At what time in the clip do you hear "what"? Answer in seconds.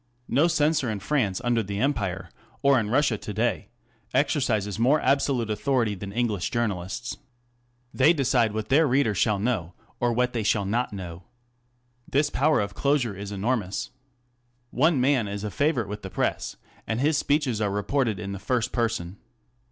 8.51-8.69, 10.11-10.33